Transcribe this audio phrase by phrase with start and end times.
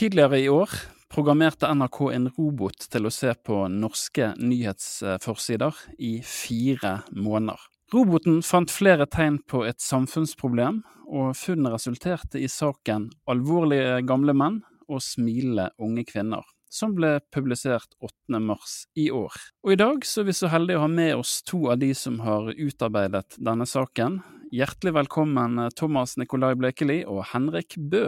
[0.00, 0.70] Tidligere i år
[1.12, 7.60] programmerte NRK en robot til å se på norske nyhetsforsider i fire måneder.
[7.92, 14.58] Roboten fant flere tegn på et samfunnsproblem, og funnet resulterte i saken Alvorlige gamle menn
[14.88, 18.40] og smilende unge kvinner, som ble publisert 8.
[18.40, 19.36] mars i år.
[19.68, 21.92] Og i dag så er vi så heldige å ha med oss to av de
[21.92, 24.22] som har utarbeidet denne saken.
[24.48, 28.06] Hjertelig velkommen Thomas Nikolai Blekeli og Henrik Bø.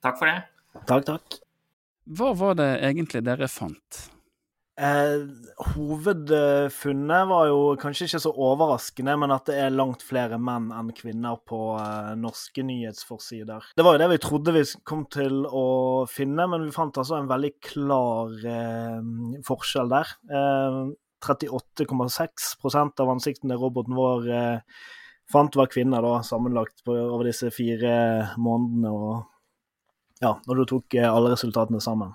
[0.00, 0.55] Takk for det.
[0.84, 1.40] Takk, takk.
[2.06, 4.04] Hva var det egentlig dere fant?
[4.76, 5.22] Eh,
[5.72, 10.90] hovedfunnet var jo kanskje ikke så overraskende, men at det er langt flere menn enn
[10.96, 13.70] kvinner på eh, norske nyhetsforsider.
[13.72, 17.16] Det var jo det vi trodde vi kom til å finne, men vi fant altså
[17.16, 19.00] en veldig klar eh,
[19.48, 20.12] forskjell der.
[21.26, 24.28] 38,6% av ansiktene roboten vår
[25.32, 28.92] fant var kvinner, da, sammenlagt på, over disse fire månedene.
[28.92, 29.35] og
[30.20, 32.14] ja, når du tok eh, alle resultatene sammen.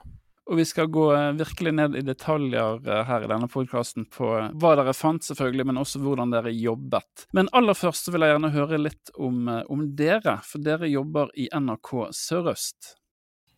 [0.52, 4.32] Og vi skal gå eh, virkelig ned i detaljer eh, her i denne podkasten på
[4.50, 7.28] hva dere fant, selvfølgelig, men også hvordan dere jobbet.
[7.38, 11.48] Men aller først vil jeg gjerne høre litt om, om dere, for dere jobber i
[11.54, 12.96] NRK Sør-Øst.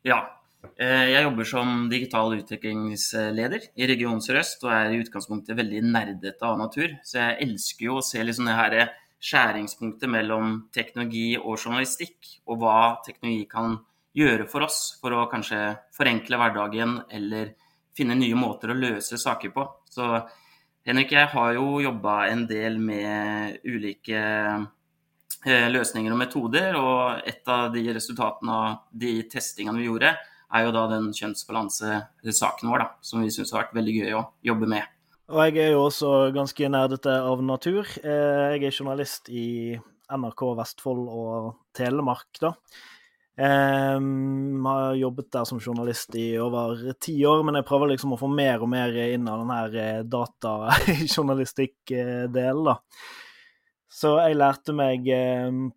[0.04, 0.20] Ja,
[0.80, 6.60] jeg jobber som digital utviklingsleder i Region Sør-Øst, og er i utgangspunktet veldig nerdete av
[6.60, 6.92] natur.
[7.08, 8.78] Så jeg elsker jo å se liksom det her
[9.24, 12.78] skjæringspunktet mellom teknologi og journalistikk, og hva
[13.08, 15.60] teknologi kan gjøre gjøre for oss for å kanskje
[15.96, 17.54] forenkle hverdagen eller
[17.98, 19.66] finne nye måter å løse saker på.
[19.90, 20.08] Så
[20.86, 27.48] Henrik jeg har jo jobba en del med ulike eh, løsninger og metoder, og et
[27.48, 30.16] av de resultatene av de testingene vi gjorde,
[30.54, 34.26] er jo da den kjønnsbalansesaken vår, da, som vi syns har vært veldig gøy å
[34.46, 34.90] jobbe med.
[35.32, 37.88] Og jeg er jo også ganske nerdete av natur.
[38.04, 39.74] Eh, jeg er journalist i
[40.12, 42.52] NRK Vestfold og Telemark, da.
[43.34, 48.18] Um, har jobbet der som journalist i over ti år, men jeg prøver liksom å
[48.22, 52.76] få mer og mer inn av den her eh, datajournalistikk-delen, da.
[53.94, 55.06] Så jeg lærte meg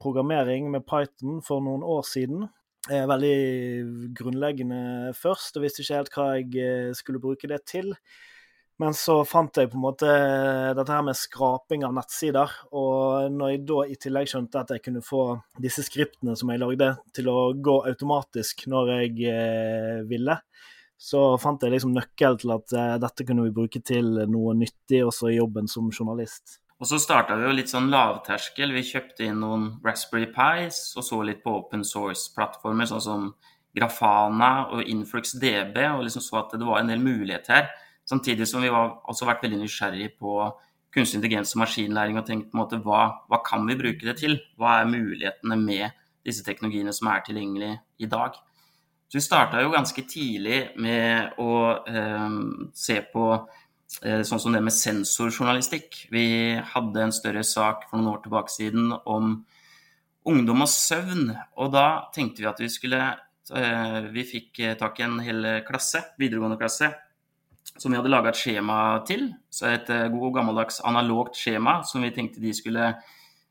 [0.00, 2.48] programmering med Python for noen år siden.
[2.86, 7.88] Eh, veldig grunnleggende først, og visste ikke helt hva jeg eh, skulle bruke det til.
[8.82, 10.08] Men så fant jeg på en måte
[10.76, 12.50] dette her med skraping av nettsider.
[12.76, 15.22] Og når jeg da i tillegg skjønte at jeg kunne få
[15.62, 20.36] disse skriptene som jeg lagde, til å gå automatisk når jeg eh, ville,
[20.96, 25.00] så fant jeg liksom nøkkel til at eh, dette kunne vi bruke til noe nyttig
[25.06, 26.58] også i jobben som journalist.
[26.76, 28.76] Og så starta vi jo litt sånn lavterskel.
[28.76, 33.26] Vi kjøpte inn noen Raspberry Pis og så litt på open source-plattformer sånn som
[33.76, 37.72] Grafana og InfluxDB, og liksom så at det var en del muligheter her
[38.06, 40.38] Samtidig som vi har også vært veldig nysgjerrig på
[40.96, 44.16] kunstig intelligens og maskinlæring og tenkt på en måte hva, hva kan vi bruke det
[44.22, 44.38] til?
[44.56, 48.38] Hva er mulighetene med disse teknologiene som er tilgjengelige i dag?
[49.06, 51.50] Så vi starta jo ganske tidlig med å
[51.86, 52.38] eh,
[52.74, 53.26] se på
[54.02, 56.06] eh, sånn som det med sensorjournalistikk.
[56.14, 56.26] Vi
[56.72, 59.36] hadde en større sak for noen år tilbake siden om
[60.26, 61.30] ungdom og søvn.
[61.62, 61.86] Og da
[62.16, 63.02] tenkte vi at vi skulle
[63.54, 66.90] eh, Vi fikk tak i en hel klasse, videregående klasse,
[67.74, 68.78] som vi hadde laga et skjema
[69.08, 69.28] til.
[69.50, 72.92] Så et eh, god gammeldags analogt skjema som vi tenkte de skulle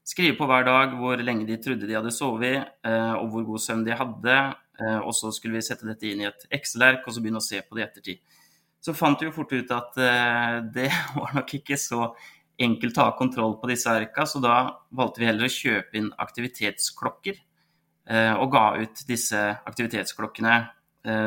[0.06, 3.64] skrive på hver dag hvor lenge de trodde de hadde sovet, eh, og hvor god
[3.66, 4.38] søvn de hadde.
[4.80, 7.46] Eh, og så skulle vi sette dette inn i et Excel-ark og så begynne å
[7.46, 8.40] se på det i ettertid.
[8.86, 9.98] Så fant vi jo fort ut at
[10.78, 12.12] det var nok ikke så
[12.62, 14.60] enkelt å ha kontroll på disse arka, så da
[14.96, 17.42] valgte vi heller å kjøpe inn aktivitetsklokker.
[18.38, 20.54] Og ga ut disse aktivitetsklokkene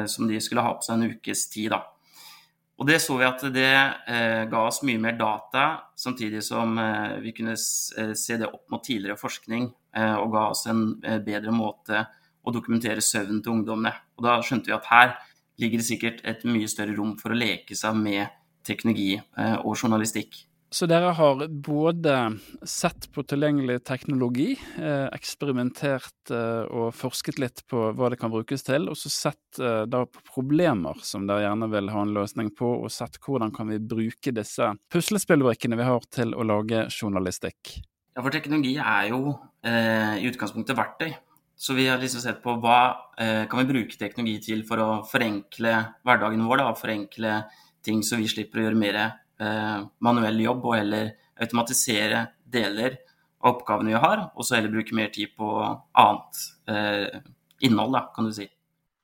[0.09, 1.75] som de skulle ha på seg en ukes tid.
[1.75, 1.83] da.
[2.79, 5.65] Og det så vi at det eh, ga oss mye mer data,
[5.99, 9.67] samtidig som eh, vi kunne eh, se det opp mot tidligere forskning,
[9.99, 12.05] eh, og ga oss en eh, bedre måte
[12.47, 13.97] å dokumentere søvnen til ungdommene.
[14.19, 15.17] Og da skjønte vi at her
[15.59, 18.31] ligger det sikkert et mye større rom for å leke seg med
[18.69, 20.45] teknologi eh, og journalistikk.
[20.71, 22.15] Så dere har både
[22.69, 28.67] sett på tilgjengelig teknologi, eh, eksperimentert eh, og forsket litt på hva det kan brukes
[28.67, 32.51] til, og så sett eh, da på problemer som dere gjerne vil ha en løsning
[32.59, 37.79] på, og sett hvordan kan vi bruke disse puslespillbrikkene vi har til å lage journalistikk.
[38.13, 39.23] Ja, for teknologi er jo
[39.65, 41.15] eh, i utgangspunktet verktøy.
[41.59, 42.81] Så vi har liksom sett på hva
[43.17, 45.73] eh, kan vi bruke teknologi til for å forenkle
[46.05, 47.33] hverdagen vår, da, forenkle
[47.89, 49.01] ting så vi slipper å gjøre mer
[50.03, 52.97] manuell jobb og heller automatisere deler
[53.39, 56.41] av oppgavene vi har, og så heller bruke mer tid på annet
[56.71, 57.21] eh,
[57.67, 58.49] innhold, da, kan du si.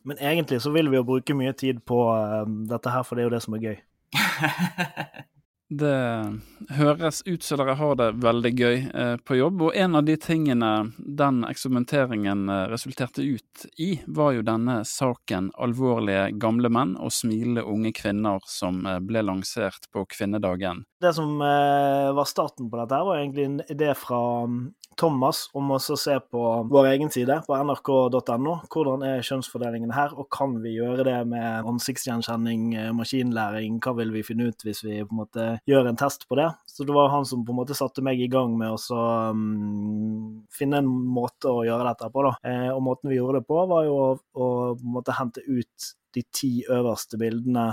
[0.04, 3.24] Men egentlig så vil vi jo bruke mye tid på uh, dette her, for det
[3.24, 3.78] er jo det som er gøy.
[5.70, 6.40] Det
[6.76, 10.16] høres ut som dere har det veldig gøy eh, på jobb, og en av de
[10.20, 17.14] tingene den eksperimenteringen eh, resulterte ut i, var jo denne saken 'Alvorlige gamle menn og
[17.16, 20.84] smilende unge kvinner', som eh, ble lansert på kvinnedagen.
[21.00, 25.78] Det som var starten på dette, var egentlig en idé fra mm, Thomas om å
[25.80, 28.54] se på vår egen side, på nrk.no.
[28.72, 33.82] Hvordan er kjønnsfordelingen her, og kan vi gjøre det med ansiktsgjenkjenning, maskinlæring?
[33.84, 36.48] Hva vil vi finne ut hvis vi på en måte gjør en test på det?
[36.68, 39.00] Så det var han som på en måte satte meg i gang med å
[39.32, 42.24] um, finne en måte å gjøre dette på.
[42.26, 42.34] da.
[42.50, 44.48] Eh, og måten vi gjorde det på, var jo å, å
[44.84, 47.72] måte hente ut de ti øverste bildene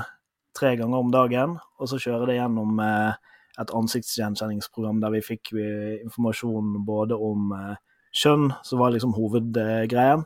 [0.57, 3.13] tre ganger om dagen, og så kjøre det gjennom eh,
[3.61, 7.79] et ansiktsgjenkjenningsprogram der vi fikk informasjon både om eh,
[8.17, 10.25] kjønn, som var liksom hovedgreien,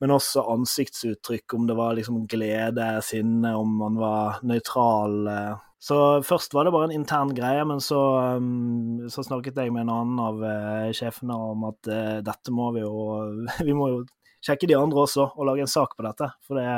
[0.00, 5.16] men også ansiktsuttrykk, om det var liksom glede, sinne, om man var nøytral.
[5.32, 5.54] Eh.
[5.80, 8.00] Så først var det bare en intern greie, men så,
[8.36, 12.72] um, så snakket jeg med en annen av uh, sjefene om at uh, dette må
[12.76, 12.92] vi jo
[13.68, 14.04] Vi må jo
[14.44, 16.28] sjekke de andre også, og lage en sak på dette.
[16.46, 16.68] For det,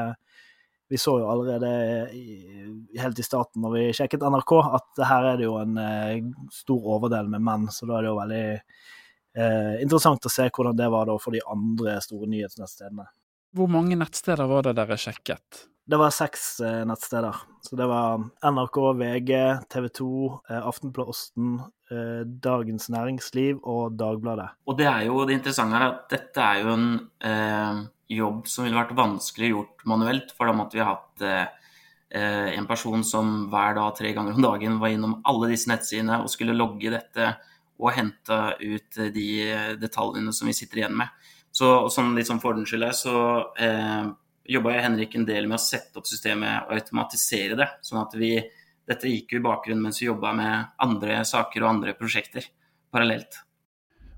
[0.88, 1.70] vi så jo allerede
[2.98, 6.22] helt i starten når vi sjekket NRK, at her er det jo en eh,
[6.54, 7.66] stor overdel med menn.
[7.72, 8.46] Så da er det jo veldig
[9.38, 13.08] eh, interessant å se hvordan det var da for de andre store nyhetsnettstedene.
[13.56, 15.64] Hvor mange nettsteder var det dere sjekket?
[15.88, 17.38] Det var seks eh, nettsteder.
[17.64, 19.30] Så det var NRK, VG,
[19.72, 20.08] TV 2,
[20.50, 21.54] eh, Aftenposten,
[21.88, 24.50] eh, Dagens Næringsliv og Dagbladet.
[24.68, 26.90] Og det er jo det interessante her at dette er jo en
[27.24, 30.32] eh jobb som ville vært vanskelig gjort manuelt.
[30.36, 34.78] For da måtte vi hatt eh, en person som hver dag tre ganger om dagen
[34.82, 37.34] var innom alle disse nettsidene og skulle logge dette
[37.78, 39.28] og hente ut de
[39.78, 41.10] detaljene som vi sitter igjen med.
[41.54, 43.16] Så sånn litt sånn for den skyld så
[43.58, 44.10] eh,
[44.48, 47.68] jobba jeg Henrik en del med å sette opp systemet og automatisere det.
[47.84, 48.36] Sånn at vi
[48.88, 52.46] Dette gikk jo i bakgrunnen mens vi jobba med andre saker og andre prosjekter
[52.88, 53.42] parallelt.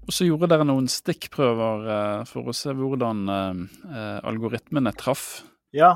[0.07, 5.41] Og så gjorde dere noen stikkprøver uh, for å se hvordan uh, algoritmene traff.
[5.71, 5.93] Ja,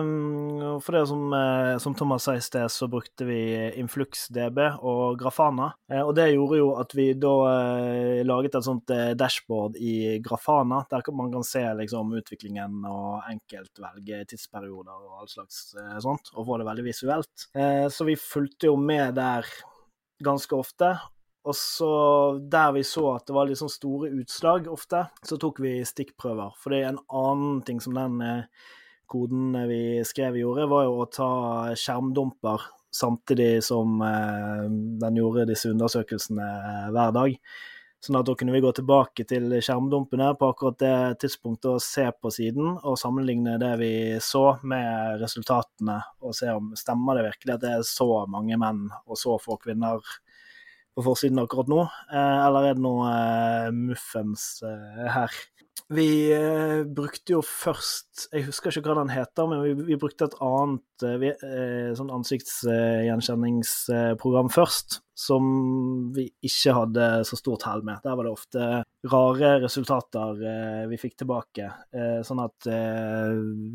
[0.00, 3.40] um, for det som, uh, som Thomas sa i sted, så brukte vi
[3.76, 5.72] InfluxDB og Grafana.
[6.00, 7.34] og det gjorde jo at vi da
[8.24, 13.84] laget et sånt dashboard i Grafana, der man kan se liksom, utviklingen og enkelt
[14.30, 17.48] tidsperioder og all slags sånt, og få det veldig visuelt.
[17.92, 19.44] så vi fulgte jo med der
[20.24, 20.96] ganske ofte.
[21.42, 21.94] Og så
[22.38, 26.54] der vi så at det var litt sånn store utslag ofte, så tok vi stikkprøver.
[26.60, 28.68] For det er en annen ting som den eh,
[29.12, 31.32] koden vi skrev gjorde, var jo å ta
[31.76, 34.64] skjermdumper samtidig som eh,
[35.00, 37.36] den gjorde disse undersøkelsene eh, hver dag.
[38.02, 42.08] Sånn at da kunne vi gå tilbake til skjermdumpene på akkurat det tidspunktet og se
[42.18, 43.92] på siden, og sammenligne det vi
[44.24, 48.88] så med resultatene, og se om stemmer det virkelig at det er så mange menn
[49.06, 50.02] og så få kvinner
[50.92, 53.14] på forsiden akkurat nå, eh, eller er det noe
[53.76, 55.40] muffens her?
[55.92, 56.08] Vi
[56.94, 60.88] brukte jo først Jeg husker ikke hva den heter, men vi, vi brukte et annet
[61.18, 61.30] vi,
[61.98, 64.88] sånn ansiktsgjenkjenningsprogram først,
[65.18, 65.42] som
[66.14, 67.96] vi ikke hadde så stort hell med.
[68.04, 68.60] Der var det ofte
[69.10, 70.28] rare resultater
[70.88, 71.64] vi fikk tilbake.
[72.28, 72.58] sånn at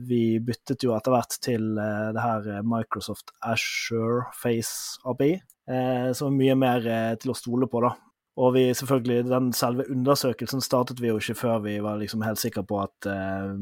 [0.08, 6.38] vi byttet jo etter hvert til det her Microsoft Ashore Face API, eh, som er
[6.38, 7.94] mye mer eh, til å stole på, da.
[8.38, 12.42] Og vi selvfølgelig, den selve undersøkelsen startet vi jo ikke før vi var liksom helt
[12.42, 13.56] sikre på at, eh,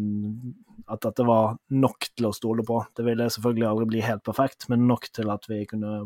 [0.91, 2.82] at dette var nok til å stole på.
[2.96, 6.03] Det ville selvfølgelig aldri bli helt perfekt, men nok til at vi kunne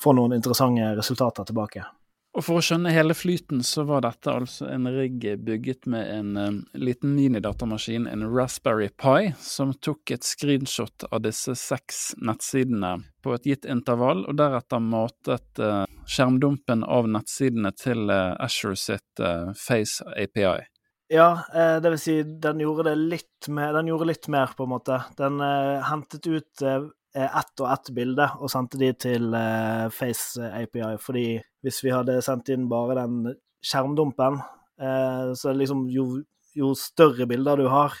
[0.00, 1.82] få noen interessante resultater tilbake.
[2.34, 6.30] Og For å skjønne hele flyten, så var dette altså en rigg bygget med en
[6.36, 13.36] um, liten minidatamaskin, en Raspberry Pi, som tok et screenshot av disse seks nettsidene på
[13.36, 19.54] et gitt intervall, og deretter matet uh, skjermdumpen av nettsidene til uh, Asher sitt uh,
[19.54, 20.66] Face API.
[21.12, 24.72] Ja, det vil si, den gjorde det litt mer, den gjorde litt mer, på en
[24.72, 24.96] måte.
[25.20, 25.36] Den
[25.84, 30.94] hentet ut Eh, ett og ett bilde og sendte de til eh, Face API.
[31.00, 31.26] Fordi
[31.64, 34.40] hvis vi hadde sendt inn bare den skjermdumpen,
[34.82, 36.06] eh, så liksom jo,
[36.58, 37.96] jo større bilder du har,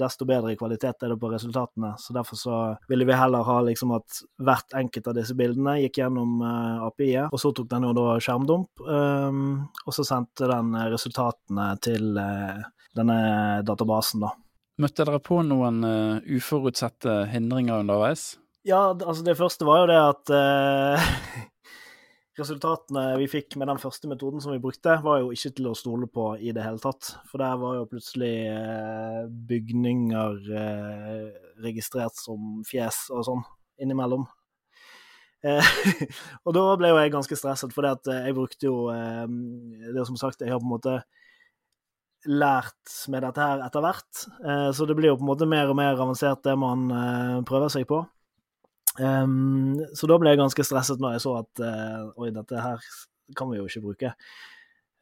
[0.00, 1.94] desto bedre kvalitet er det på resultatene.
[2.00, 2.56] Så derfor så
[2.90, 6.42] ville vi heller ha liksom at hvert enkelt av disse bildene gikk gjennom
[6.90, 13.18] API-et, og så tok den jo da skjermdump, og så sendte den resultatene til denne
[13.64, 14.34] databasen, da.
[14.76, 15.80] Møtte dere på noen
[16.36, 18.34] uforutsette hindringer underveis?
[18.66, 21.10] Ja, altså det første var jo det at eh,
[22.40, 25.74] resultatene vi fikk med den første metoden som vi brukte, var jo ikke til å
[25.78, 27.12] stole på i det hele tatt.
[27.30, 29.20] For der var jo plutselig eh,
[29.50, 31.28] bygninger eh,
[31.62, 33.44] registrert som fjes og sånn
[33.82, 34.26] innimellom.
[35.46, 40.40] og da ble jo jeg ganske stresset, for jeg brukte jo Det er som sagt,
[40.42, 40.94] jeg har på en måte
[42.26, 44.24] lært med dette her etter hvert.
[44.74, 46.88] så det blir jo på en måte mer og mer avansert det man
[47.46, 48.00] prøver seg på.
[48.96, 51.62] Så da ble jeg ganske stresset når jeg så at
[52.16, 52.84] oi, dette her
[53.36, 54.12] kan vi jo ikke bruke.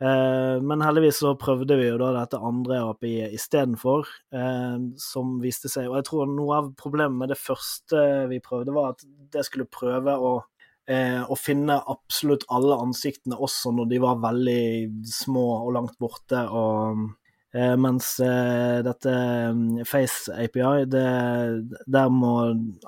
[0.02, 5.70] Uh, men heldigvis så prøvde vi jo da dette andre API-et istedenfor, uh, som viste
[5.70, 9.46] seg Og jeg tror noe av problemet med det første vi prøvde, var at det
[9.46, 14.64] skulle prøve å, å finne absolutt alle ansiktene, også når de var veldig
[15.08, 16.42] små og langt borte.
[16.44, 17.06] og
[17.54, 19.12] mens dette
[19.54, 21.04] mm, Face API, det,
[21.86, 22.32] der må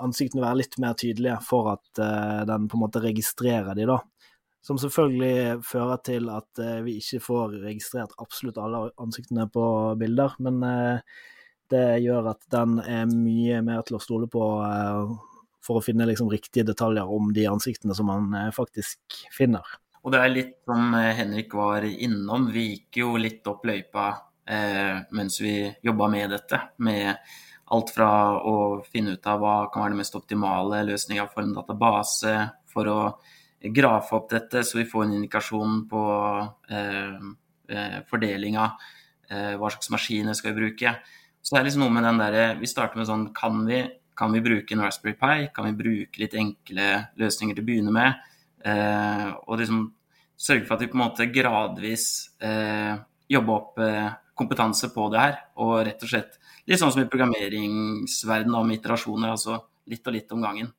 [0.03, 2.03] ansiktene være litt mer tydelige for at
[2.49, 4.01] den på en måte registrerer de, da.
[4.67, 9.63] Som selvfølgelig fører til at eh, vi ikke får registrert absolutt alle ansiktene på
[10.01, 11.21] bilder, men eh,
[11.71, 15.13] det gjør at den er mye mer til å stole på eh,
[15.63, 19.63] for å finne liksom riktige detaljer om de ansiktene som man faktisk finner.
[20.03, 24.26] Og det er litt som Henrik var innom, vi gikk jo litt opp løypa eh,
[24.47, 26.61] mens vi jobba med dette.
[26.79, 27.17] Med
[27.75, 31.57] alt fra å finne ut av hva kan være den mest optimale løsninga for en
[31.57, 32.35] database,
[32.71, 33.01] for å
[33.75, 36.03] grafe opp dette, så vi får en indikasjon på
[36.71, 37.17] eh,
[37.73, 38.67] eh fordelinga.
[39.31, 40.95] Eh, hva slags maskiner skal vi bruke?
[41.43, 43.81] Så det er liksom noe med den derre Vi starter med sånn kan vi,
[44.19, 45.49] kan vi bruke en Raspberry Pi?
[45.55, 46.87] Kan vi bruke litt enkle
[47.19, 48.23] løsninger til å begynne med?
[48.67, 49.83] Eh, og liksom
[50.37, 52.07] sørge for at vi på en måte gradvis
[52.43, 52.95] eh,
[53.31, 55.39] jobber opp eh, kompetanse på det her.
[55.63, 60.35] Og rett og slett litt sånn som i programmeringsverdenen om iterasjoner, altså litt og litt
[60.35, 60.75] om gangen.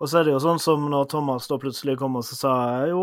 [0.00, 2.52] Og så er det jo sånn som når Thomas da plutselig kom og sa
[2.88, 3.02] jo,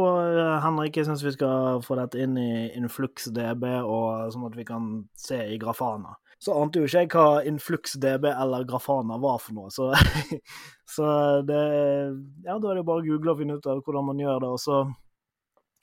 [0.64, 4.88] Henrik, jeg syns vi skal få dette inn i InfluxDB, og sånn at vi kan
[5.14, 6.16] se i Grafana.
[6.42, 9.92] Så ante jo ikke jeg hva InfluxDB eller Grafana var for noe, så,
[10.96, 11.08] så
[11.46, 11.62] det
[12.46, 14.52] Ja, da er det bare å google og finne ut av hvordan man gjør det.
[14.58, 14.82] Og, så,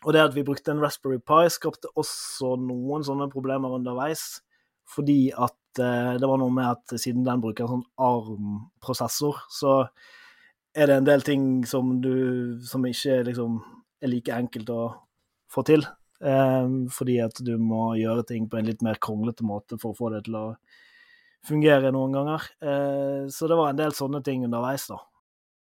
[0.04, 4.42] og det at vi brukte en Raspberry Pi, skapte også noen sånne problemer underveis.
[4.94, 9.78] Fordi at eh, det var noe med at siden den bruker en sånn ARM-prosessor, så
[10.76, 13.60] er det en del ting som du som ikke liksom
[14.04, 14.82] er like enkelt å
[15.50, 15.86] få til.
[16.20, 19.98] Eh, fordi at du må gjøre ting på en litt mer kronglete måte for å
[19.98, 20.46] få det til å
[21.48, 22.46] fungere noen ganger.
[22.60, 25.00] Eh, så det var en del sånne ting underveis, da.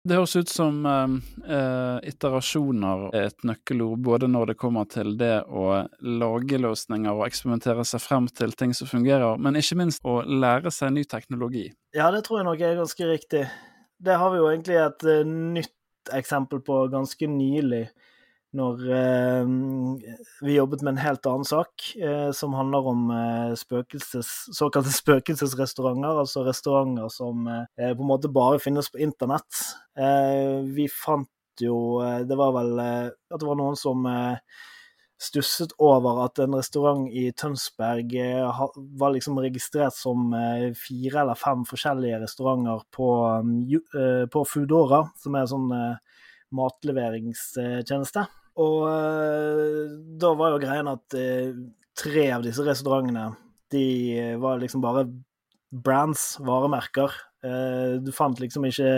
[0.08, 5.42] Det høres ut som eh, iterasjoner er et nøkkelord, både når det kommer til det
[5.44, 10.22] å lage løsninger og eksperimentere seg frem til ting som fungerer, men ikke minst å
[10.24, 11.68] lære seg ny teknologi.
[11.92, 13.44] Ja, det tror jeg nok er ganske riktig
[14.00, 17.84] det har vi jo egentlig et uh, nytt eksempel på ganske nylig.
[18.56, 19.50] Når eh,
[20.42, 23.04] vi jobbet med en helt annen sak eh, som handler om
[23.58, 26.22] spøkelses, såkalte spøkelsesrestauranter.
[26.24, 29.62] Altså restauranter som på en måte bare finnes på internett.
[30.74, 31.28] vi fant
[31.60, 34.06] jo Det var vel at det var noen som
[35.20, 38.62] stusset over at en restaurant i Tønsberg eh,
[38.98, 45.36] var liksom registrert som eh, fire eller fem forskjellige restauranter på, eh, på Foodora, som
[45.36, 45.74] er en sånn
[46.56, 48.24] matleveringstjeneste.
[48.60, 48.82] Og
[50.20, 51.16] da var jo greien at
[51.96, 53.30] tre av disse restaurantene
[53.72, 53.84] de
[54.42, 55.06] var liksom bare
[55.70, 58.88] brands, varemerker, Eh, du fant liksom ikke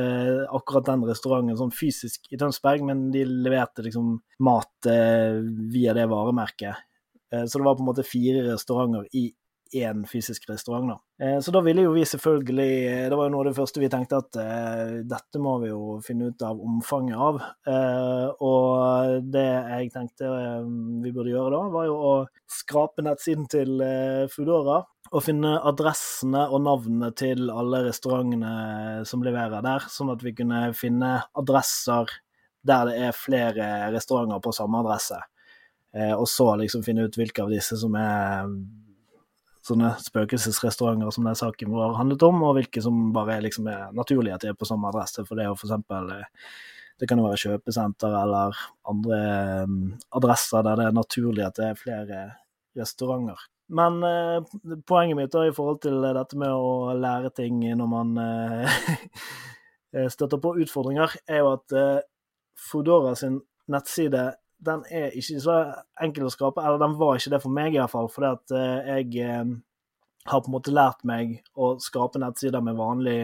[0.51, 5.39] akkurat den restauranten sånn fysisk i Tønsberg, men de leverte liksom mat eh,
[5.71, 6.83] via det varemerket.
[7.31, 9.29] Eh, så det var på en måte fire restauranter i
[9.75, 10.93] én fysisk restaurant.
[10.93, 11.41] da.
[11.41, 14.19] Så da ville jo vi selvfølgelig Det var jo noe av det første vi tenkte
[14.23, 14.39] at
[15.09, 17.41] dette må vi jo finne ut av omfanget av.
[18.43, 20.31] og det jeg tenkte
[21.05, 22.15] vi burde gjøre da, var jo å
[22.51, 23.79] skrape nettsiden til
[24.33, 30.33] Foodora å finne adressene og navnene til alle restaurantene som leverer der, sånn at vi
[30.37, 32.11] kunne finne adresser
[32.63, 35.19] der det er flere restauranter på samme adresse.
[35.93, 38.47] Eh, og så liksom finne ut hvilke av disse som er
[39.67, 44.35] sånne spøkelsesrestauranter som den saken vår handlet om, og hvilke som bare liksom er naturlig
[44.35, 45.25] at de er på samme adresse.
[45.29, 46.29] For det er jo eksempel eh,
[47.01, 49.17] det kan jo være kjøpesenter eller andre
[49.67, 49.79] um,
[50.15, 52.21] adresser der det er naturlig at det er flere
[52.79, 53.41] restauranter.
[53.73, 54.45] Men eh,
[54.87, 58.77] poenget mitt da, i forhold til dette med å lære ting når man eh,
[60.15, 62.05] støtter på utfordringer, er jo at eh,
[62.71, 63.41] Fodora sin
[63.73, 64.29] nettside
[64.63, 65.59] den er ikke så
[66.03, 68.09] enkel å skape, eller den var ikke det for meg i hvert fall.
[68.13, 69.53] Fordi at uh, jeg eh,
[70.31, 73.21] har på en måte lært meg å skape nettsider med vanlig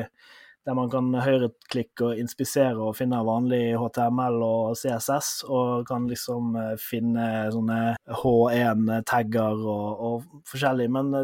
[0.68, 6.58] der man kan høyreklikke og inspisere og finne vanlig HTML og CSS, og kan liksom
[6.60, 7.78] eh, finne sånne
[8.20, 10.90] H1-tagger og, og, forskjellig.
[10.92, 11.14] Men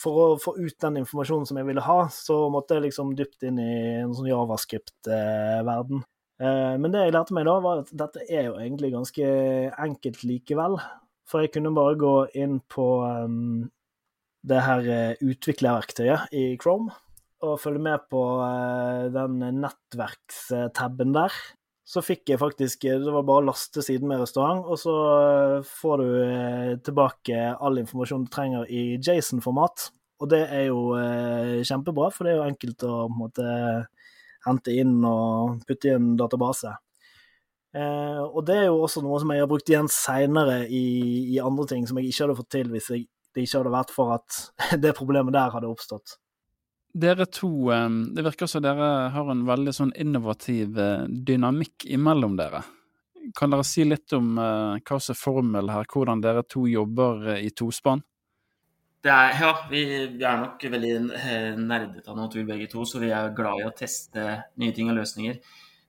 [0.00, 3.44] for å få ut den informasjonen som jeg ville ha, så måtte jeg liksom dypt
[3.50, 6.06] inn i en sånn javascript-verden.
[6.40, 9.28] Eh, men det jeg lærte meg da, var at dette er jo egentlig ganske
[9.84, 10.78] enkelt likevel.
[11.28, 13.68] For jeg kunne bare gå inn på um,
[14.48, 16.90] det her uh, utviklerverktøyet i Chrome
[17.44, 21.36] og følge med på uh, den nettverkstabben der.
[21.86, 24.92] Så fikk jeg faktisk Det var bare å laste siden med restaurant, og så
[25.66, 26.10] får du
[26.86, 29.88] tilbake all informasjon du trenger i Jason-format.
[30.22, 30.94] Og det er jo
[31.66, 33.48] kjempebra, for det er jo enkelt å på en måte
[34.46, 36.72] hente inn og putte i en database.
[37.70, 40.84] Eh, og det er jo også noe som jeg har brukt igjen seinere i,
[41.30, 43.94] i, andre ting som jeg ikke hadde fått til hvis jeg, det ikke hadde vært
[43.94, 44.40] for at
[44.82, 46.16] det problemet der hadde oppstått.
[46.90, 52.34] Dere to, eh, det virker som dere har en veldig sånn innovativ eh, dynamikk imellom
[52.40, 52.64] dere.
[53.36, 57.36] Kan dere si litt om eh, hva som er formelen her, hvordan dere to jobber
[57.36, 58.02] i tospann?
[59.00, 59.80] Er, ja, vi,
[60.12, 60.90] vi, er nok veldig
[61.56, 64.26] nerdete av natur begge to, så vi er glad i å teste
[64.60, 65.38] nye ting og løsninger.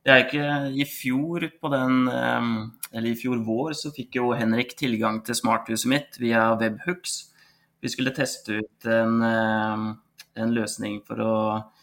[0.01, 0.46] Det er ikke
[0.80, 5.91] I fjor på den, eller i fjor vår så fikk jo Henrik tilgang til smarthuset
[5.91, 7.18] mitt via webhooks.
[7.84, 11.80] Vi skulle teste ut en, en løsning for å eh,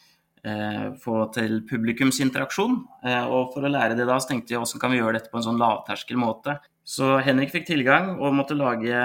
[1.02, 2.74] få til publikumsinteraksjon.
[3.04, 5.32] Eh, og for å lære det da, så tenkte jeg hvordan kan vi gjøre dette
[5.32, 6.58] på en sånn lavterskel måte.
[6.88, 9.00] Så Henrik fikk tilgang og måtte lage,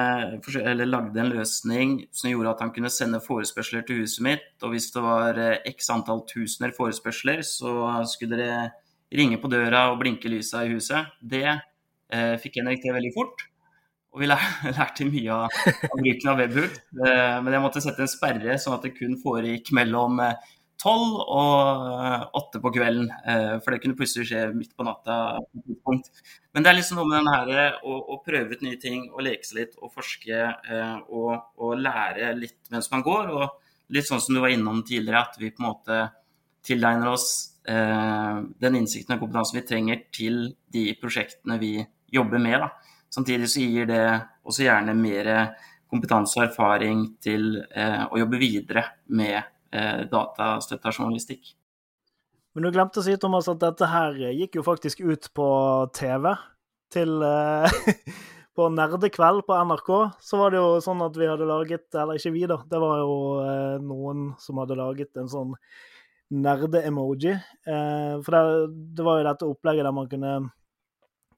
[0.87, 4.45] lagde en løsning som gjorde at han kunne sende forespørsler til huset mitt.
[4.63, 7.73] Og hvis det var eh, x antall tusener forespørsler, så
[8.07, 8.69] skulle dere
[9.13, 11.11] ringe på døra og blinke lysa i huset.
[11.19, 13.47] Det eh, fikk Henrik til veldig fort.
[14.13, 14.29] Og vi
[14.77, 15.61] lærte mye av,
[15.95, 16.75] bruken av webhook.
[16.93, 20.51] Eh, men jeg måtte sette en sperre, sånn at det kun foregikk mellom eh,
[20.83, 23.07] tolv og eh, åtte på kvelden.
[23.29, 25.39] Eh, for det kunne plutselig skje midt på natta.
[25.87, 29.07] Men det er liksom noe med den her eh, å, å, prøve ut nye ting
[29.11, 30.43] og leke seg litt og forske
[31.07, 33.31] og, og, lære litt mens man går.
[33.31, 36.03] Og litt sånn som du var innom tidligere, at vi på en måte
[36.63, 37.31] tilegner oss
[37.63, 40.39] den innsikten og kompetansen vi trenger til
[40.73, 41.77] de prosjektene vi
[42.11, 42.59] jobber med.
[42.59, 42.97] Da.
[43.13, 44.03] Samtidig så gir det
[44.43, 45.29] også gjerne mer
[45.91, 48.83] kompetanse og erfaring til å jobbe videre
[49.15, 49.52] med eh,
[50.11, 51.55] datastøtta journalistikk.
[52.53, 55.47] Men du glemte å si, Thomas, at dette her gikk jo faktisk ut på
[55.97, 56.29] TV.
[56.93, 57.81] Til eh,
[58.53, 59.87] På Nerdekveld på NRK
[60.21, 62.59] så var det jo sånn at vi hadde laget Eller ikke vi, da.
[62.69, 65.55] Det var jo eh, noen som hadde laget en sånn
[66.33, 67.33] nerde-emoji.
[67.33, 68.43] Eh, for det,
[68.97, 70.35] det, var jo dette opplegget der man kunne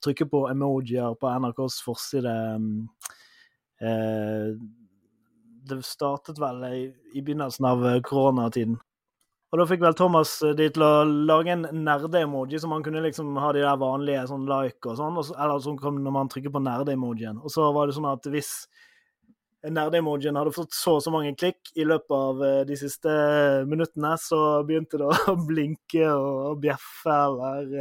[0.03, 2.35] trykke på emojier på NRKs forside.
[3.79, 4.51] Eh,
[5.69, 6.82] det startet vel i,
[7.13, 8.78] i begynnelsen av eh, koronatiden.
[9.54, 13.04] Og da fikk vel Thomas eh, de til å lage en nerde-emoji, så man kunne
[13.06, 16.63] liksom ha de der vanlige sånn like og sånn, eller sånn når man trykker på
[16.65, 17.39] nerde-emojien.
[17.39, 18.51] Og så var det sånn at hvis
[19.65, 23.15] nerde-emojien hadde fått så og så mange klikk i løpet av eh, de siste
[23.69, 27.71] minuttene, så begynte det å blinke og bjeffe eller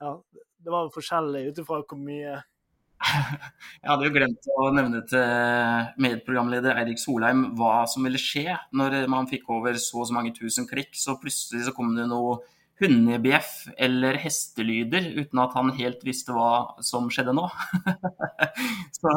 [0.00, 0.14] Ja,
[0.60, 2.38] det var forskjellig ut ifra hvor mye
[3.00, 9.06] Jeg hadde jo glemt å nevne til medprogramleder Eirik Solheim hva som ville skje når
[9.10, 10.92] man fikk over så og så mange tusen klikk.
[10.98, 12.38] Så plutselig så kom det noe
[12.80, 17.46] hundebjeff eller hestelyder uten at han helt visste hva som skjedde nå.
[19.00, 19.14] så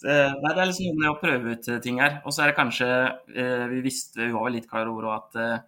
[0.00, 2.20] det er liksom noe med å prøve ut ting her.
[2.24, 5.58] Og så er det kanskje eh, Vi visste, vi var litt klar over at eh,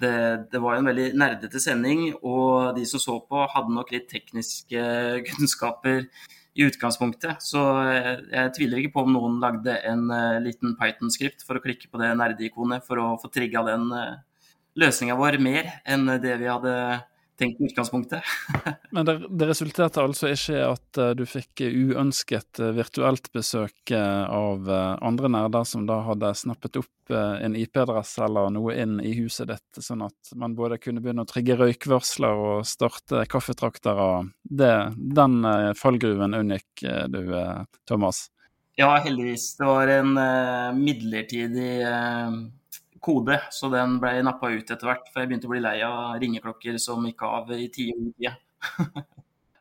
[0.00, 0.12] det,
[0.52, 4.84] det, var en veldig nerdete sending, og de som så på, hadde nok litt tekniske
[5.28, 6.06] kunnskaper
[6.60, 7.40] i utgangspunktet.
[7.44, 11.64] Så jeg, jeg, tviler ikke på om noen lagde en uh, liten Python-skript for å
[11.64, 16.06] klikke på det nerdeikonet for å få trigga den uh, eh, løsninga vår mer enn
[16.22, 16.74] det vi hadde
[17.40, 18.22] tenkt i utgangspunktet.
[18.94, 23.94] Men det, det, resulterte altså ikke i at uh, du fikk uønsket uh, virtuelt besøk
[23.94, 29.16] uh, av andre nerder som da hadde snappet opp en IP-adresse eller noe inn i
[29.16, 34.28] huset ditt, sånn at man både kunne begynne å trigge røykvarsler og starte kaffetraktere.
[34.46, 34.70] Det,
[35.18, 35.40] den
[35.74, 37.34] fallgruven unngikk du,
[37.90, 38.28] Thomas?
[38.78, 39.56] Ja, heldigvis.
[39.58, 40.14] Det var en
[40.78, 41.80] midlertidig
[43.02, 45.08] kode, så den ble nappa ut etter hvert.
[45.10, 48.36] For jeg begynte å bli lei av ringeklokker som gikk av i tide og utide.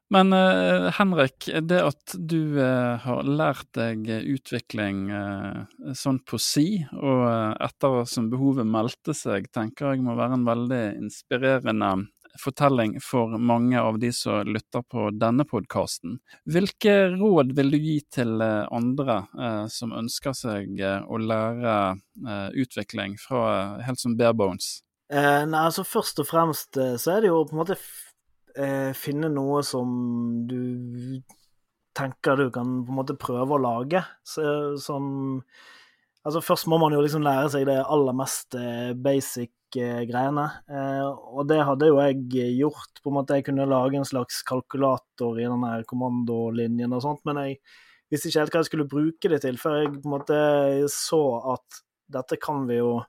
[0.09, 6.79] Men uh, Henrik, det at du uh, har lært deg utvikling uh, sånn på si,
[6.97, 7.27] og
[7.61, 11.91] etter som behovet meldte seg, tenker jeg må være en veldig inspirerende
[12.37, 16.19] fortelling for mange av de som lytter på denne podkasten.
[16.49, 21.75] Hvilke råd vil du gi til eh, andre eh, som ønsker seg eh, å lære
[21.95, 24.79] eh, utvikling fra eh, helt som bare bones?
[25.09, 27.79] Eh, nei, altså Først og fremst så er det jo på en måte
[28.97, 29.91] finne noe som
[30.49, 31.21] du
[31.95, 34.01] tenker du kan på en måte prøve å lage.
[34.27, 34.43] Så,
[34.81, 35.05] som
[36.29, 38.55] Altså, først må man jo liksom lære seg det aller mest
[39.01, 40.45] basic greiene.
[41.33, 42.23] Og det hadde jo jeg
[42.57, 43.01] gjort.
[43.03, 47.21] på en måte Jeg kunne lage en slags kalkulator i den her kommandolinjen og sånt,
[47.25, 47.59] men jeg
[48.09, 50.39] visste ikke helt hva jeg skulle bruke det til, før jeg på en måte
[50.93, 51.21] så
[51.53, 52.99] at dette kan vi jo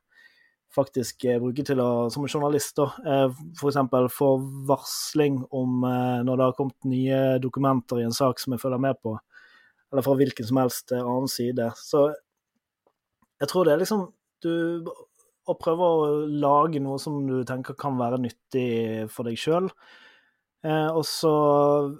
[0.74, 3.80] faktisk eh, bruke til å, som journalist, da, eh, f.eks.
[4.14, 4.30] få
[4.68, 8.82] varsling om eh, når det har kommet nye dokumenter i en sak som jeg følger
[8.82, 9.16] med på,
[9.90, 11.72] eller fra hvilken som helst annen side.
[11.80, 12.10] Så
[13.40, 14.08] jeg tror det er liksom
[14.44, 14.52] du
[15.50, 19.66] Å prøve å lage noe som du tenker kan være nyttig for deg sjøl.
[20.62, 21.32] Eh, og så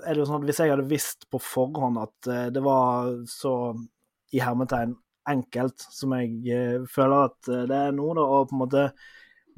[0.04, 3.08] er det jo sånn at hvis jeg hadde visst på forhånd at eh, det var
[3.26, 3.72] så
[4.36, 4.92] i hermetegn
[5.30, 8.84] enkelt som jeg eh, føler at eh, det er nå, da, å på en måte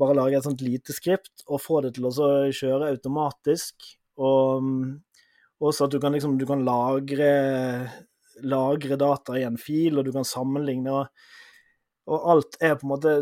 [0.01, 3.91] bare lage et sånt lite skript og få det til å kjøre automatisk.
[4.23, 4.65] Og
[5.63, 7.31] også at du kan liksom du kan lagre,
[8.43, 10.95] lagre data i en fil, og du kan sammenligne.
[11.03, 11.42] Og,
[12.11, 13.13] og alt er på en måte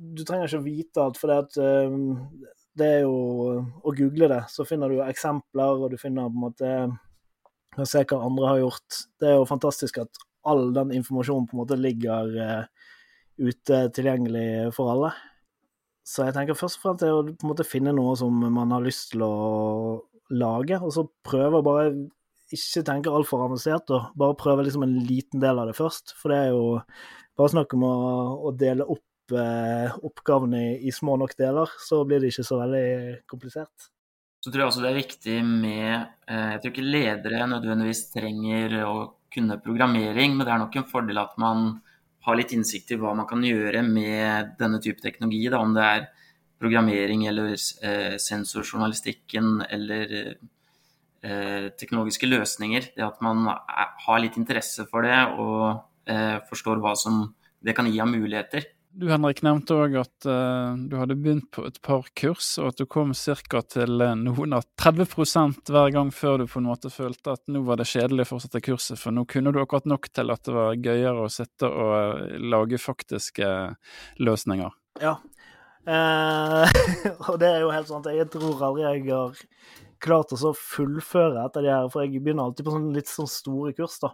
[0.00, 1.58] Du trenger ikke vite alt, for det, at,
[1.92, 2.14] um,
[2.78, 3.14] det er jo
[3.84, 4.42] å google det.
[4.48, 6.70] Så finner du eksempler, og du finner på en måte
[7.76, 9.00] å se hva andre har gjort.
[9.20, 12.32] Det er jo fantastisk at all den informasjonen på en måte ligger
[13.40, 15.12] ute tilgjengelig for alle.
[16.06, 18.72] Så jeg tenker først og fremst er å på en måte finne noe som man
[18.74, 19.34] har lyst til å
[20.30, 21.90] lage, og så prøve å bare
[22.50, 26.16] ikke tenke altfor avansert, og bare prøve liksom en liten del av det først.
[26.18, 26.64] For det er jo
[27.40, 27.94] bare snakk om å,
[28.48, 32.60] å dele opp eh, oppgavene i, i, små nok deler, så blir det ikke så
[32.60, 32.86] veldig
[33.30, 33.90] komplisert.
[34.40, 38.76] Så tror jeg også det er viktig med eh, Jeg tror ikke ledere nødvendigvis trenger
[38.88, 38.94] å
[39.30, 41.74] kunne programmering, men det er nok en fordel at man
[42.26, 45.46] har litt innsikt i hva man kan gjøre med denne type teknologi.
[45.52, 46.08] Da, om det er
[46.60, 50.16] programmering eller eh, sensorjournalistikken eller
[51.24, 52.90] eh, teknologiske løsninger.
[52.96, 55.86] Det at man er, har litt interesse for det og eh,
[56.48, 57.22] forstår hva som
[57.60, 58.64] det kan gi av muligheter.
[58.90, 62.80] Du Henrik nevnte òg at uh, du hadde begynt på et par kurs, og at
[62.80, 63.60] du kom ca.
[63.62, 65.06] til uh, noen av 30
[65.70, 68.62] hver gang før du på en måte følte at nå var det kjedelig å fortsette
[68.66, 72.34] kurset, for nå kunne du akkurat nok til at det var gøyere å sitte og
[72.42, 73.52] lage faktiske
[74.18, 74.74] løsninger.
[75.00, 75.20] Ja,
[77.30, 78.10] og det er jo helt sant.
[78.12, 79.38] Jeg tror aldri jeg har
[80.02, 83.72] klart å fullføre etter de her, for jeg begynner alltid på sånn litt sånn store
[83.78, 84.12] kurs, da.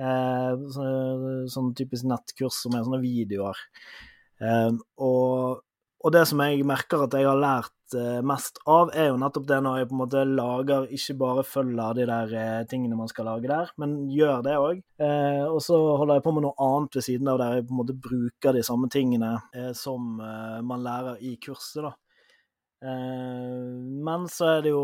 [0.00, 3.58] Eh, sånn, sånn typisk nettkurs som er sånne videoer.
[4.40, 4.72] Eh,
[5.04, 5.60] og,
[6.00, 9.46] og, det som jeg merker at jeg har lært eh, mest av, er jo nettopp
[9.50, 13.10] det når jeg på en måte lager, ikke bare følger de der eh, tingene man
[13.12, 14.80] skal lage der, men gjør det òg.
[15.04, 17.76] Eh, og så holder jeg på med noe annet ved siden av der jeg på
[17.76, 21.92] en måte bruker de samme tingene eh, som man lærer i kurset, da.
[22.82, 24.82] men så er det jo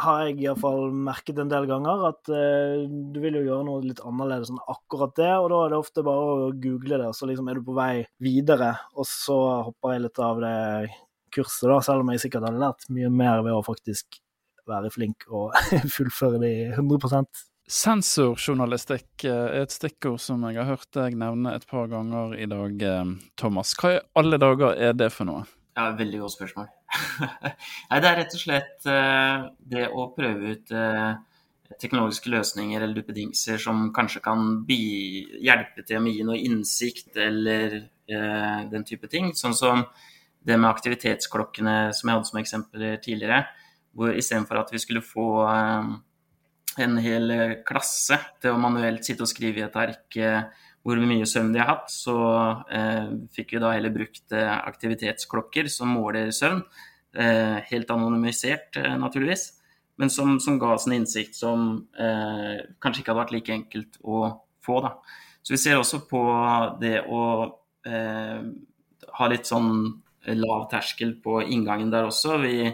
[0.00, 4.02] har jeg iallfall merket en del ganger, at eh, du vil jo gjøre noe litt
[4.04, 7.50] annerledes enn akkurat det, og da er det ofte bare å google det, så liksom
[7.50, 10.58] er du på vei videre, og så hopper jeg litt av det
[11.34, 14.20] kurset, da, selv om jeg sikkert har lært mye mer ved å faktisk
[14.68, 15.52] være flink og
[15.96, 17.26] fullføre det 100
[17.64, 22.48] Sensorjournalistikk eh, er et stikkord som jeg har hørt deg nevne et par ganger i
[22.50, 23.72] dag, eh, Thomas.
[23.80, 25.46] Hva i alle dager er det for noe?
[25.74, 26.68] Ja, Veldig godt spørsmål.
[27.90, 31.14] Nei, det er rett og slett uh, det å prøve ut uh,
[31.80, 38.60] teknologiske løsninger eller duppedingser som kanskje kan hjelpe til å gi noe innsikt eller uh,
[38.70, 39.32] den type ting.
[39.36, 39.84] Sånn som
[40.44, 43.44] det med aktivitetsklokkene som jeg hadde som eksempler tidligere.
[43.94, 45.28] Hvor istedenfor at vi skulle få
[46.82, 47.32] en hel
[47.64, 50.18] klasse til å manuelt sitte og skrive i et ark
[50.84, 52.14] hvor mye søvn de har hatt, så
[52.68, 56.60] eh, fikk vi da heller brukt eh, aktivitetsklokker som måler søvn.
[57.16, 59.46] Eh, helt anonymisert, eh, naturligvis,
[60.02, 64.00] men som, som, ga oss en innsikt som eh, kanskje ikke hadde vært like enkelt
[64.02, 64.24] å
[64.64, 64.80] få.
[64.84, 64.92] Da.
[65.40, 66.20] Så vi ser også på
[66.82, 67.22] det å
[67.88, 68.42] eh,
[69.20, 69.70] ha litt sånn
[70.36, 72.38] lav terskel på inngangen der også.
[72.40, 72.68] Vi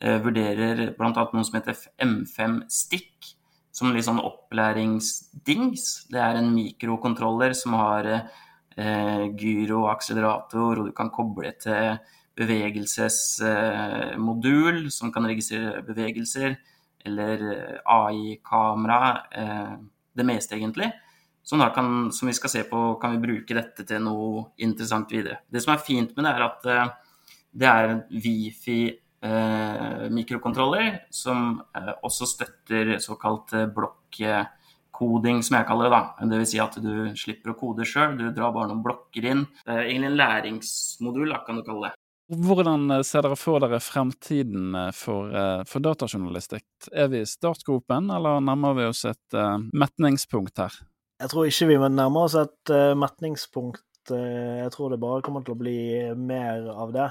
[0.00, 1.08] vurderer bl.a.
[1.12, 3.35] noe som heter M5 Stick
[3.76, 5.82] som litt sånn opplæringsdings.
[6.12, 11.98] Det er en mikrokontroller som har eh, gyro akselerator, og du kan koble til
[12.36, 16.56] bevegelsesmodul eh, som kan registrere bevegelser,
[17.06, 19.26] eller eh, AI-kamera.
[19.32, 19.74] Eh,
[20.16, 20.92] det meste, egentlig.
[21.46, 25.36] Som, kan, som, vi skal se på, kan vi bruke dette til noe interessant videre.
[25.52, 26.88] Det som er fint med det, er at eh,
[27.56, 28.96] det er en Wifi eh,
[30.12, 35.98] mikrokontroller som eh, også støtter såkalt blokkoding, som jeg kaller det.
[35.98, 36.28] da.
[36.32, 36.50] Dvs.
[36.52, 39.46] Si at du slipper å kode sjøl, du drar bare noen blokker inn.
[39.64, 42.00] Det egentlig en læringsmodul, da, kan du kalle det.
[42.46, 45.32] Hvordan eh, ser dere for dere fremtiden eh, for,
[45.70, 46.68] for datajournalistikk?
[46.92, 50.80] Er vi i startgropen, eller nærmer vi oss et uh, metningspunkt her?
[51.22, 55.42] Jeg tror ikke vi nærmer oss et uh, metningspunkt Uh, jeg tror det bare kommer
[55.42, 55.78] til å bli
[56.14, 57.08] mer av det.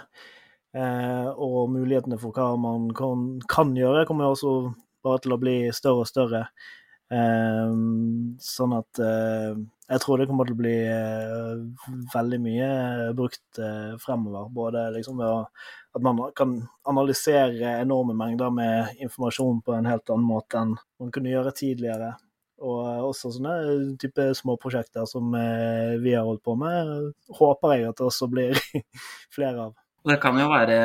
[0.75, 4.73] Og mulighetene for hva man kan, kan gjøre, kommer også
[5.05, 6.41] bare til å bli større og større.
[8.41, 10.75] Sånn at jeg tror det kommer til å bli
[12.11, 12.69] veldig mye
[13.15, 13.61] brukt
[14.03, 14.49] fremover.
[14.51, 15.45] Både liksom ved
[15.95, 16.57] at man kan
[16.89, 22.11] analysere enorme mengder med informasjon på en helt annen måte enn man kunne gjøre tidligere.
[22.65, 23.55] Og også sånne
[24.01, 28.59] type småprosjekter som vi har holdt på med, håper jeg at det også blir
[29.35, 29.84] flere av.
[30.05, 30.75] Det kan jo være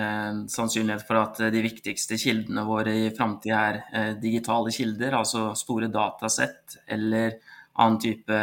[0.00, 5.86] en sannsynlighet for at de viktigste kildene våre i framtida er digitale kilder, altså store
[5.94, 7.36] datasett eller
[7.78, 8.40] annen type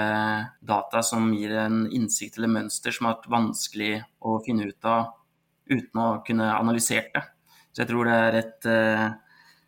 [0.72, 3.91] data som gir en innsikt eller mønster som har vært vanskelig
[4.24, 5.12] å finne ut av
[5.67, 7.26] uten å kunne analysert det.
[7.76, 8.72] Så jeg tror det er et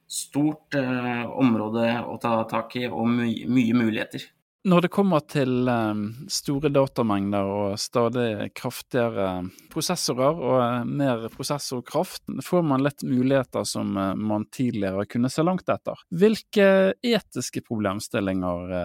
[0.07, 4.23] stort område å ta tak i og mye muligheter.
[4.67, 5.69] Når det kommer til
[6.27, 14.43] store datamengder og stadig kraftigere prosessorer og mer prosessorkraft, får man litt muligheter som man
[14.51, 15.95] tidligere kunne se langt etter.
[16.11, 16.67] Hvilke
[16.99, 18.75] etiske problemstillinger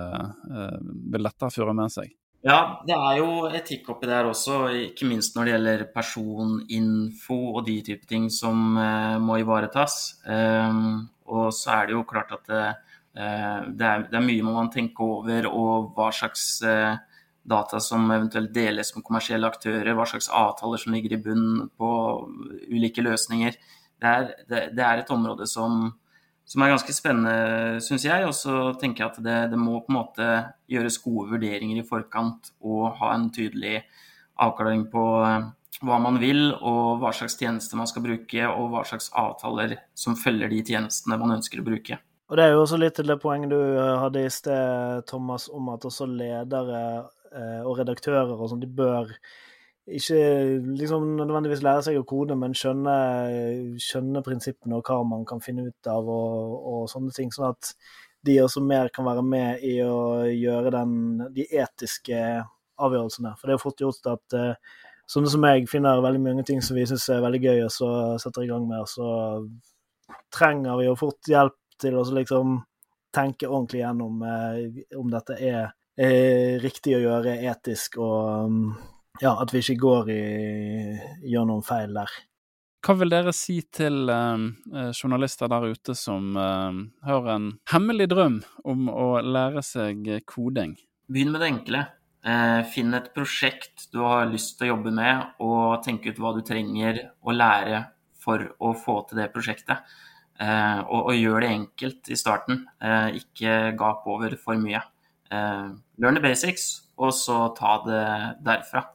[1.10, 2.14] vil dette føre med seg?
[2.46, 7.62] Ja, det er jo etikk oppi der også, ikke minst når det gjelder personinfo og
[7.66, 8.78] de type ting som
[9.26, 10.20] må ivaretas.
[11.24, 12.46] Og så er det jo klart at
[13.14, 13.26] det,
[13.78, 16.62] det, er, det er, mye man må tenke over, og hva slags
[17.44, 21.90] data som eventuelt deles med kommersielle aktører, hva slags avtaler som ligger i bunnen på
[22.72, 23.58] ulike løsninger.
[24.00, 25.92] Det er, det, det er et område som,
[26.48, 28.24] som, er ganske spennende, syns jeg.
[28.28, 30.30] Og så tenker jeg at det, må på en måte
[30.70, 33.82] gjøres gode vurderinger i forkant og ha en tydelig
[34.40, 35.04] avklaring på
[35.84, 40.16] hva man vil, og hva slags tjenester man skal bruke, og hva slags avtaler som
[40.16, 41.98] følger de tjenestene man ønsker å bruke.
[42.28, 43.60] Og Det er jo også litt til det poenget du
[44.00, 46.84] hadde i sted, Thomas, om at også ledere
[47.66, 49.10] og redaktører og sånn, de bør
[49.84, 50.20] ikke
[50.78, 52.94] liksom nødvendigvis lære seg å kode, men skjønne,
[53.82, 57.32] skjønne prinsippene og hva man kan finne ut av og, og, sånne ting.
[57.34, 57.74] Sånn at
[58.24, 60.94] de også mer kan være med i å gjøre den,
[61.34, 62.22] de etiske
[62.80, 63.34] avgjørelsene.
[63.36, 64.38] For det er jo fort gjort at
[65.12, 67.90] sånne som jeg finner veldig mange ting som vi syns er veldig gøy, og så
[68.22, 69.10] setter i gang med, og så
[70.32, 72.58] trenger vi jo fort hjelp til å liksom
[73.14, 75.62] tenke ordentlig gjennom eh, om dette er
[75.96, 78.60] eh, riktig å gjøre etisk, og um,
[79.22, 80.22] ja, at vi ikke går i
[81.30, 82.14] gjør noen feil der.
[82.84, 88.40] Hva vil dere si til eh, journalister der ute som eh, har en hemmelig drøm
[88.68, 90.74] om å lære seg koding?
[91.08, 91.84] Begynn med det enkle.
[92.24, 96.34] Eh, finn et prosjekt du har lyst til å jobbe med, og tenk ut hva
[96.36, 97.82] du trenger å lære
[98.24, 99.84] for å få til det prosjektet.
[100.40, 102.64] Eh, og, og, gjør det enkelt i starten.
[102.82, 104.82] Eh, ikke gap over for mye.
[105.30, 105.68] Eh,
[106.02, 108.06] learn the basics, og så ta det
[108.46, 108.86] derfra.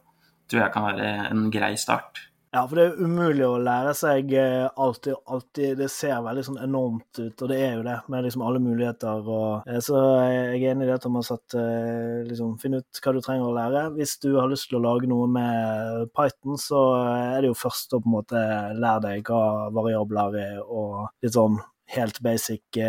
[0.50, 2.26] Tror jeg kan være en grei start.
[2.50, 5.14] Ja, for det er umulig å lære seg alltid.
[5.30, 5.76] alltid.
[5.78, 9.22] Det ser veldig sånn enormt ut, og det er jo det, med liksom alle muligheter.
[9.22, 11.54] Og, så jeg er enig i det, Thomas, at
[12.26, 13.84] liksom, finn ut hva du trenger å lære.
[13.94, 17.94] Hvis du har lyst til å lage noe med Python, så er det jo først
[17.94, 18.44] å på en måte
[18.82, 21.62] lære deg hva variabler er, og litt sånn
[21.94, 22.82] helt basic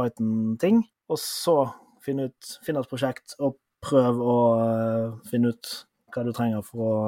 [0.00, 0.80] Python-ting.
[1.12, 1.60] Og så
[2.04, 4.42] finn ut, finn et prosjekt, og prøv å
[5.28, 5.80] finne ut
[6.14, 7.02] hva du trenger for å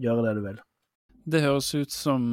[0.00, 0.66] gjøre det du vil.
[1.30, 2.32] Det høres ut som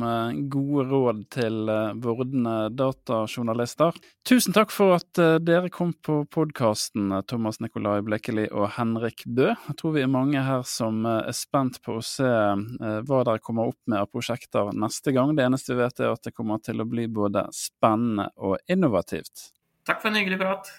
[0.49, 1.69] gode råd til
[2.01, 3.93] vordende datajournalister.
[4.25, 9.51] Tusen takk for at dere kom på podkasten, Thomas Nikolai Blekkeli og Henrik Bø.
[9.51, 13.69] Jeg tror vi er mange her som er spent på å se hva dere kommer
[13.69, 15.35] opp med av prosjekter neste gang.
[15.37, 19.51] Det eneste vi vet er at det kommer til å bli både spennende og innovativt.
[19.85, 20.73] Takk for en hyggelig prat.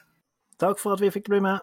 [0.58, 1.62] Takk for at vi fikk bli med.